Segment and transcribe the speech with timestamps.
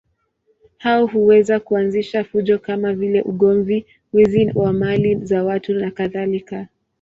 [0.77, 6.67] Hao huweza kuanzisha fujo kama vile ugomvi, wizi wa mali za watu nakadhalika.